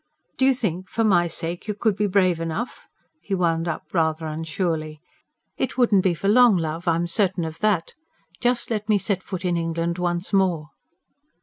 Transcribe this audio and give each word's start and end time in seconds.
"Do 0.39 0.45
you 0.45 0.55
think, 0.55 0.89
for 0.89 1.03
my 1.03 1.27
sake, 1.27 1.67
you 1.67 1.75
could 1.75 1.95
be 1.95 2.07
brave 2.07 2.39
enough?" 2.41 2.87
he 3.21 3.35
wound 3.35 3.67
up, 3.67 3.83
rather 3.93 4.25
unsurely. 4.25 4.99
"It 5.57 5.77
wouldn't 5.77 6.01
be 6.03 6.15
for 6.15 6.27
long, 6.27 6.57
love, 6.57 6.87
I'm 6.87 7.05
certain 7.05 7.45
of 7.45 7.59
that. 7.59 7.93
Just 8.41 8.71
let 8.71 8.89
me 8.89 8.97
set 8.97 9.21
foot 9.21 9.45
in 9.45 9.57
England 9.57 9.99
once 9.99 10.33
more!" 10.33 10.69